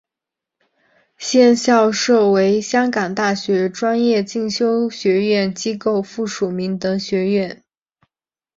[1.19, 7.63] 现校舍为香港大学专业进修学院机构附属明德学院。